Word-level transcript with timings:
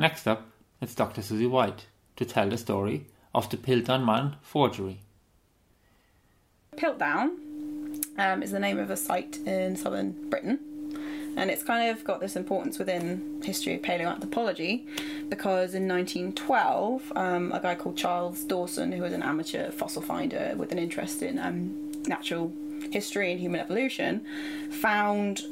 Next 0.00 0.28
up, 0.28 0.46
it's 0.80 0.94
Dr. 0.94 1.22
Susie 1.22 1.46
White 1.46 1.86
to 2.14 2.24
tell 2.24 2.48
the 2.48 2.56
story 2.56 3.06
of 3.34 3.50
the 3.50 3.56
Piltdown 3.56 4.04
Man 4.04 4.36
forgery. 4.42 5.00
Piltdown 6.76 7.30
um, 8.16 8.44
is 8.44 8.52
the 8.52 8.60
name 8.60 8.78
of 8.78 8.90
a 8.90 8.96
site 8.96 9.38
in 9.38 9.74
southern 9.74 10.30
Britain. 10.30 10.60
And 11.36 11.50
it's 11.50 11.64
kind 11.64 11.90
of 11.90 12.04
got 12.04 12.20
this 12.20 12.36
importance 12.36 12.78
within 12.78 13.42
history 13.44 13.74
of 13.74 13.82
paleoanthropology 13.82 14.86
because 15.28 15.74
in 15.74 15.88
1912, 15.88 17.12
um, 17.16 17.50
a 17.50 17.58
guy 17.58 17.74
called 17.74 17.96
Charles 17.96 18.44
Dawson, 18.44 18.92
who 18.92 19.02
was 19.02 19.12
an 19.12 19.24
amateur 19.24 19.72
fossil 19.72 20.02
finder 20.02 20.54
with 20.56 20.70
an 20.70 20.78
interest 20.78 21.22
in 21.22 21.40
um, 21.40 21.92
natural 22.06 22.52
history 22.92 23.32
and 23.32 23.40
human 23.40 23.60
evolution, 23.60 24.24
found 24.70 25.42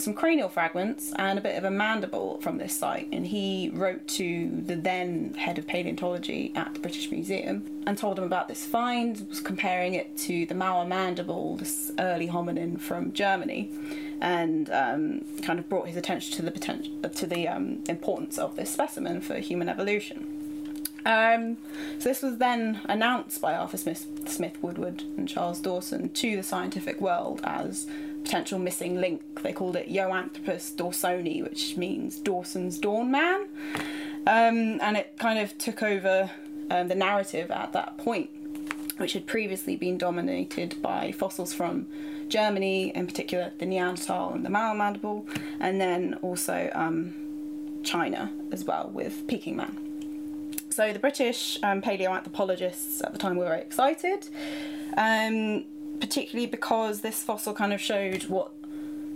some 0.00 0.14
cranial 0.14 0.48
fragments 0.48 1.12
and 1.16 1.38
a 1.38 1.42
bit 1.42 1.56
of 1.56 1.64
a 1.64 1.70
mandible 1.70 2.38
from 2.40 2.58
this 2.58 2.74
site. 2.74 3.08
And 3.12 3.26
he 3.26 3.70
wrote 3.72 4.06
to 4.08 4.62
the 4.66 4.76
then 4.76 5.34
head 5.34 5.58
of 5.58 5.66
paleontology 5.66 6.52
at 6.54 6.74
the 6.74 6.80
British 6.80 7.10
Museum 7.10 7.82
and 7.86 7.96
told 7.96 8.18
him 8.18 8.24
about 8.24 8.48
this 8.48 8.64
find, 8.64 9.26
was 9.28 9.40
comparing 9.40 9.94
it 9.94 10.16
to 10.18 10.46
the 10.46 10.54
Mauer 10.54 10.86
mandible, 10.86 11.56
this 11.56 11.90
early 11.98 12.28
hominin 12.28 12.80
from 12.80 13.12
Germany, 13.12 13.70
and 14.20 14.70
um, 14.70 15.24
kind 15.42 15.58
of 15.58 15.68
brought 15.68 15.86
his 15.86 15.96
attention 15.96 16.34
to 16.36 16.42
the 16.42 16.50
potential 16.50 16.92
to 17.14 17.26
the 17.26 17.48
um, 17.48 17.82
importance 17.88 18.38
of 18.38 18.56
this 18.56 18.70
specimen 18.70 19.20
for 19.20 19.36
human 19.36 19.68
evolution. 19.68 20.34
Um, 21.06 21.56
so 21.98 22.10
this 22.10 22.20
was 22.20 22.36
then 22.36 22.82
announced 22.84 23.40
by 23.40 23.54
Arthur 23.54 23.78
Smith, 23.78 24.06
Smith 24.26 24.62
Woodward 24.62 25.04
and 25.16 25.26
Charles 25.28 25.60
Dawson 25.60 26.10
to 26.10 26.36
the 26.36 26.42
scientific 26.42 27.00
world 27.00 27.40
as 27.44 27.86
potential 28.22 28.58
missing 28.58 29.00
link. 29.00 29.42
They 29.42 29.52
called 29.52 29.76
it 29.76 29.88
Eoanthropus 29.88 30.74
dawsoni, 30.74 31.42
which 31.42 31.76
means 31.76 32.18
Dawson's 32.18 32.78
Dawn 32.78 33.10
Man. 33.10 33.48
Um, 34.26 34.80
and 34.80 34.96
it 34.96 35.16
kind 35.18 35.38
of 35.38 35.56
took 35.58 35.82
over 35.82 36.30
um, 36.70 36.88
the 36.88 36.94
narrative 36.94 37.50
at 37.50 37.72
that 37.72 37.96
point, 37.98 38.30
which 38.98 39.14
had 39.14 39.26
previously 39.26 39.76
been 39.76 39.96
dominated 39.96 40.80
by 40.82 41.12
fossils 41.12 41.54
from 41.54 41.86
Germany, 42.28 42.94
in 42.94 43.06
particular 43.06 43.52
the 43.58 43.66
Neanderthal 43.66 44.34
and 44.34 44.44
the 44.44 44.50
Mauer 44.50 44.76
mandible, 44.76 45.26
and 45.60 45.80
then 45.80 46.18
also 46.20 46.70
um, 46.74 47.14
China 47.84 48.30
as 48.52 48.64
well 48.64 48.90
with 48.92 49.26
Peking 49.26 49.56
Man. 49.56 49.84
So 50.70 50.92
the 50.92 50.98
British 50.98 51.58
um, 51.62 51.80
paleoanthropologists 51.80 53.02
at 53.02 53.12
the 53.12 53.18
time 53.18 53.36
were 53.36 53.46
very 53.46 53.60
excited. 53.62 54.28
Particularly 56.00 56.46
because 56.46 57.00
this 57.00 57.22
fossil 57.22 57.54
kind 57.54 57.72
of 57.72 57.80
showed 57.80 58.24
what 58.24 58.52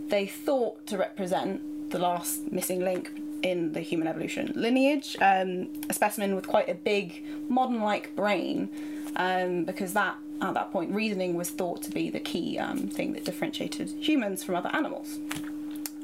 they 0.09 0.27
thought 0.27 0.87
to 0.87 0.99
represent 0.99 1.91
the 1.91 1.99
last 1.99 2.51
missing 2.51 2.81
link 2.81 3.11
in 3.43 3.73
the 3.73 3.81
human 3.81 4.07
evolution 4.07 4.53
lineage, 4.55 5.17
um, 5.21 5.69
a 5.89 5.95
specimen 5.95 6.35
with 6.35 6.47
quite 6.47 6.69
a 6.69 6.75
big 6.75 7.25
modern 7.49 7.83
like 7.83 8.15
brain, 8.15 8.69
um, 9.17 9.65
because 9.65 9.93
that 9.93 10.17
at 10.41 10.55
that 10.55 10.73
point 10.73 10.91
reasoning 10.93 11.35
was 11.35 11.51
thought 11.51 11.83
to 11.83 11.91
be 11.91 12.11
the 12.11 12.21
key 12.21 12.59
um, 12.59 12.89
thing 12.89 13.13
that 13.13 13.25
differentiated 13.25 13.89
humans 14.01 14.43
from 14.43 14.55
other 14.57 14.71
animals. 14.73 15.19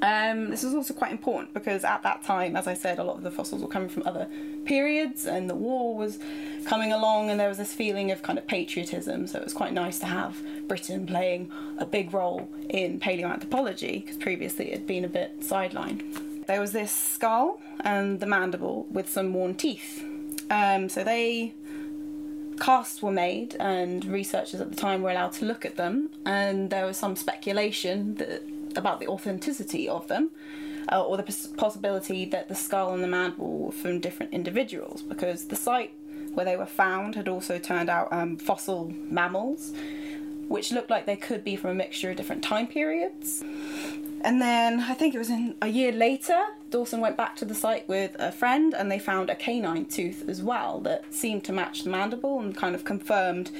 Um, 0.00 0.50
this 0.50 0.62
was 0.62 0.74
also 0.74 0.94
quite 0.94 1.10
important 1.10 1.52
because 1.54 1.82
at 1.84 2.02
that 2.04 2.22
time, 2.22 2.56
as 2.56 2.66
I 2.66 2.74
said, 2.74 2.98
a 2.98 3.04
lot 3.04 3.16
of 3.16 3.22
the 3.22 3.30
fossils 3.30 3.62
were 3.62 3.68
coming 3.68 3.88
from 3.88 4.04
other 4.06 4.28
periods, 4.64 5.26
and 5.26 5.50
the 5.50 5.54
war 5.54 5.96
was 5.96 6.18
coming 6.64 6.92
along, 6.92 7.30
and 7.30 7.40
there 7.40 7.48
was 7.48 7.58
this 7.58 7.72
feeling 7.72 8.10
of 8.10 8.22
kind 8.22 8.38
of 8.38 8.46
patriotism. 8.46 9.26
So 9.26 9.38
it 9.38 9.44
was 9.44 9.54
quite 9.54 9.72
nice 9.72 9.98
to 10.00 10.06
have 10.06 10.36
Britain 10.68 11.06
playing 11.06 11.50
a 11.78 11.86
big 11.86 12.12
role 12.12 12.48
in 12.68 13.00
paleoanthropology 13.00 14.02
because 14.02 14.16
previously 14.16 14.70
it 14.70 14.72
had 14.72 14.86
been 14.86 15.04
a 15.04 15.08
bit 15.08 15.40
sidelined. 15.40 16.46
There 16.46 16.60
was 16.60 16.72
this 16.72 16.92
skull 16.92 17.60
and 17.80 18.20
the 18.20 18.26
mandible 18.26 18.86
with 18.90 19.08
some 19.08 19.34
worn 19.34 19.54
teeth. 19.54 20.04
Um, 20.50 20.88
so 20.88 21.04
they 21.04 21.54
casts 22.58 23.02
were 23.02 23.12
made, 23.12 23.56
and 23.60 24.04
researchers 24.04 24.60
at 24.60 24.70
the 24.70 24.76
time 24.76 25.02
were 25.02 25.10
allowed 25.10 25.32
to 25.32 25.44
look 25.44 25.64
at 25.64 25.76
them, 25.76 26.10
and 26.24 26.70
there 26.70 26.86
was 26.86 26.96
some 26.96 27.16
speculation 27.16 28.16
that 28.16 28.42
about 28.76 29.00
the 29.00 29.06
authenticity 29.08 29.88
of 29.88 30.08
them, 30.08 30.30
uh, 30.90 31.02
or 31.02 31.16
the 31.16 31.48
possibility 31.56 32.24
that 32.26 32.48
the 32.48 32.54
skull 32.54 32.94
and 32.94 33.02
the 33.02 33.08
mandible 33.08 33.58
were 33.58 33.72
from 33.72 34.00
different 34.00 34.32
individuals, 34.32 35.02
because 35.02 35.46
the 35.46 35.56
site 35.56 35.92
where 36.34 36.44
they 36.44 36.56
were 36.56 36.66
found 36.66 37.14
had 37.14 37.28
also 37.28 37.58
turned 37.58 37.90
out 37.90 38.12
um, 38.12 38.36
fossil 38.36 38.92
mammals, 39.10 39.72
which 40.48 40.72
looked 40.72 40.90
like 40.90 41.04
they 41.04 41.16
could 41.16 41.44
be 41.44 41.56
from 41.56 41.70
a 41.70 41.74
mixture 41.74 42.10
of 42.10 42.16
different 42.16 42.42
time 42.42 42.66
periods. 42.66 43.42
And 44.22 44.40
then 44.42 44.80
I 44.80 44.94
think 44.94 45.14
it 45.14 45.18
was 45.18 45.30
in 45.30 45.54
a 45.62 45.68
year 45.68 45.92
later, 45.92 46.42
Dawson 46.70 47.00
went 47.00 47.16
back 47.16 47.36
to 47.36 47.44
the 47.44 47.54
site 47.54 47.88
with 47.88 48.16
a 48.18 48.32
friend 48.32 48.74
and 48.74 48.90
they 48.90 48.98
found 48.98 49.30
a 49.30 49.34
canine 49.34 49.86
tooth 49.86 50.28
as 50.28 50.42
well 50.42 50.80
that 50.80 51.12
seemed 51.14 51.44
to 51.44 51.52
match 51.52 51.84
the 51.84 51.90
mandible 51.90 52.40
and 52.40 52.56
kind 52.56 52.74
of 52.74 52.84
confirmed 52.84 53.50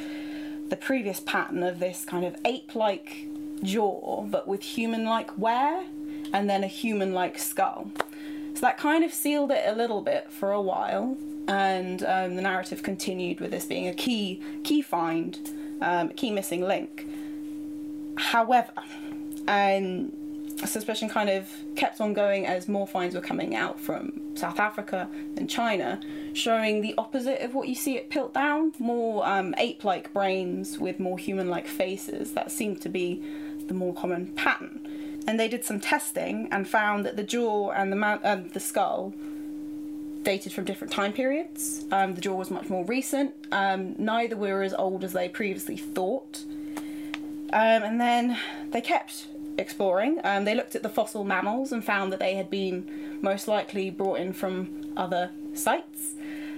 the 0.69 0.77
previous 0.77 1.21
pattern 1.21 1.63
of 1.63 1.79
this 1.79 2.05
kind 2.05 2.25
of 2.25 2.37
ape 2.45 2.75
like 2.75 3.27
jaw 3.63 4.23
but 4.23 4.47
with 4.47 4.63
human 4.63 5.05
like 5.05 5.37
wear 5.39 5.85
and 6.33 6.49
then 6.49 6.65
a 6.65 6.69
human 6.69 7.13
like 7.13 7.39
skull. 7.39 7.91
So 8.55 8.63
that 8.63 8.77
kind 8.77 9.05
of 9.05 9.13
sealed 9.15 9.53
it 9.53 9.63
a 9.67 9.73
little 9.73 10.03
bit 10.03 10.33
for 10.33 10.51
a 10.51 10.61
while, 10.61 11.17
and 11.47 12.03
um, 12.03 12.35
the 12.35 12.43
narrative 12.43 12.83
continued 12.83 13.39
with 13.41 13.53
this 13.53 13.65
being 13.65 13.87
a 13.87 13.95
key 13.95 14.43
key 14.65 14.83
find, 14.83 15.39
um, 15.81 16.09
key 16.11 16.33
missing 16.33 16.63
link. 16.67 17.07
However, 18.17 18.73
um, 19.47 20.11
suspicion 20.67 21.09
kind 21.09 21.31
of 21.31 21.49
kept 21.77 22.01
on 22.01 22.15
going 22.15 22.47
as 22.47 22.67
more 22.67 22.87
finds 22.87 23.15
were 23.15 23.21
coming 23.21 23.55
out 23.55 23.79
from 23.79 24.21
South 24.35 24.59
Africa 24.59 25.09
and 25.37 25.49
China, 25.49 26.01
showing 26.33 26.81
the 26.81 26.97
opposite 26.99 27.41
of 27.43 27.55
what 27.55 27.69
you 27.69 27.77
see 27.77 27.97
at 27.97 28.11
Piltdown 28.11 28.79
more 28.81 29.25
um, 29.25 29.55
ape 29.59 29.85
like 29.85 30.13
brains 30.13 30.79
with 30.79 30.99
more 30.99 31.17
human 31.17 31.49
like 31.49 31.69
faces. 31.69 32.33
That 32.33 32.51
seemed 32.51 32.83
to 32.83 32.89
be 32.89 33.23
the 33.69 33.75
more 33.75 33.95
common 33.95 34.29
pattern. 34.34 35.23
And 35.27 35.39
they 35.39 35.49
did 35.49 35.65
some 35.65 35.79
testing 35.79 36.49
and 36.51 36.67
found 36.67 37.05
that 37.06 37.17
the 37.17 37.23
jaw 37.23 37.71
and 37.71 37.93
the, 37.93 38.06
uh, 38.06 38.43
the 38.53 38.61
skull 38.61 39.12
dated 40.23 40.53
from 40.53 40.65
different 40.65 40.93
time 40.93 41.12
periods. 41.12 41.84
Um, 41.93 42.15
the 42.15 42.21
jaw 42.21 42.34
was 42.34 42.51
much 42.51 42.69
more 42.69 42.84
recent. 42.84 43.34
Um, 43.53 43.95
neither 43.99 44.37
were 44.37 44.62
as 44.62 44.75
old 44.75 45.05
as 45.05 45.12
they 45.12 45.28
previously 45.28 45.77
thought. 45.77 46.43
Um, 47.51 47.83
and 47.83 48.01
then 48.01 48.39
they 48.71 48.81
kept 48.81 49.28
exploring. 49.59 50.21
Um, 50.25 50.45
they 50.45 50.55
looked 50.55 50.75
at 50.75 50.83
the 50.83 50.89
fossil 50.89 51.25
mammals 51.25 51.73
and 51.73 51.84
found 51.84 52.12
that 52.12 52.19
they 52.21 52.34
had 52.34 52.51
been 52.51 53.19
most 53.23 53.49
likely 53.49 53.91
brought 53.91 54.21
in 54.21 54.33
from 54.33 54.93
other 54.97 55.31
sites. 55.55 56.15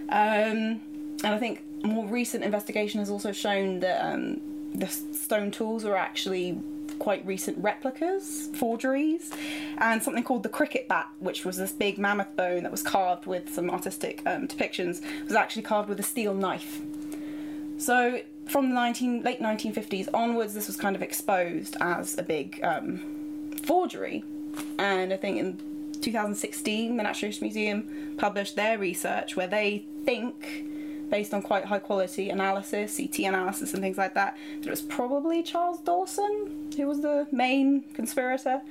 Um, 0.08 0.80
and 1.22 1.26
I 1.26 1.38
think 1.38 1.62
more 1.84 2.06
recent 2.06 2.44
investigation 2.44 3.00
has 3.00 3.10
also 3.10 3.32
shown 3.32 3.80
that 3.80 4.04
um, 4.04 4.40
the 4.74 4.86
stone 4.88 5.50
tools 5.50 5.84
were 5.84 5.96
actually 5.96 6.58
quite 6.98 7.24
recent 7.26 7.58
replicas, 7.58 8.48
forgeries, 8.54 9.30
and 9.78 10.02
something 10.02 10.24
called 10.24 10.42
the 10.42 10.48
cricket 10.48 10.88
bat, 10.88 11.08
which 11.18 11.44
was 11.44 11.56
this 11.56 11.72
big 11.72 11.98
mammoth 11.98 12.34
bone 12.36 12.62
that 12.62 12.72
was 12.72 12.82
carved 12.82 13.26
with 13.26 13.52
some 13.52 13.70
artistic 13.70 14.22
um, 14.26 14.48
depictions, 14.48 15.02
was 15.24 15.34
actually 15.34 15.62
carved 15.62 15.88
with 15.88 16.00
a 16.00 16.04
steel 16.04 16.34
knife. 16.34 16.80
So 17.78 18.20
from 18.46 18.68
the 18.68 18.74
19, 18.74 19.22
late 19.22 19.40
1950s 19.40 20.08
onwards, 20.12 20.54
this 20.54 20.66
was 20.66 20.76
kind 20.76 20.96
of 20.96 21.02
exposed 21.02 21.76
as 21.80 22.18
a 22.18 22.22
big 22.22 22.60
um, 22.62 23.52
forgery. 23.62 24.24
And 24.78 25.12
I 25.12 25.16
think 25.16 25.38
in 25.38 26.00
2016, 26.00 26.96
the 26.96 27.02
Natural 27.02 27.28
History 27.28 27.46
Museum 27.46 28.16
published 28.18 28.56
their 28.56 28.78
research 28.78 29.36
where 29.36 29.46
they 29.46 29.84
think, 30.04 30.64
based 31.10 31.34
on 31.34 31.42
quite 31.42 31.64
high 31.64 31.78
quality 31.78 32.30
analysis, 32.30 32.96
CT 32.96 33.20
analysis, 33.20 33.74
and 33.74 33.82
things 33.82 33.98
like 33.98 34.14
that, 34.14 34.36
that 34.60 34.66
it 34.66 34.70
was 34.70 34.82
probably 34.82 35.42
Charles 35.42 35.80
Dawson 35.80 36.70
who 36.76 36.86
was 36.86 37.00
the 37.00 37.26
main 37.32 37.82
conspirator. 37.94 38.62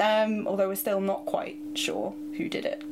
Um, 0.00 0.46
although 0.46 0.68
we're 0.68 0.74
still 0.74 1.00
not 1.00 1.24
quite 1.24 1.58
sure 1.74 2.14
who 2.36 2.48
did 2.48 2.64
it. 2.64 2.82